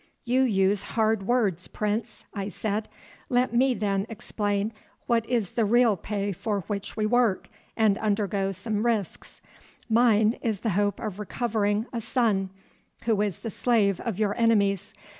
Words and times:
"You 0.23 0.41
use 0.41 0.81
hard 0.81 1.27
words, 1.27 1.67
Prince," 1.67 2.25
I 2.33 2.49
said; 2.49 2.89
"let 3.29 3.53
me 3.53 3.75
then 3.75 4.07
explain 4.09 4.73
what 5.05 5.23
is 5.27 5.51
the 5.51 5.63
real 5.63 5.95
pay 5.95 6.31
for 6.31 6.61
which 6.61 6.97
we 6.97 7.05
work 7.05 7.47
and 7.77 7.99
undergo 7.99 8.51
some 8.51 8.83
risks. 8.83 9.43
Mine 9.87 10.39
is 10.41 10.61
the 10.61 10.69
hope 10.71 10.99
of 10.99 11.19
recovering 11.19 11.85
a 11.93 12.01
son 12.01 12.49
who 13.03 13.21
is 13.21 13.41
the 13.41 13.51
slave 13.51 13.99
of 13.99 14.17
your 14.17 14.35
enemies. 14.39 14.91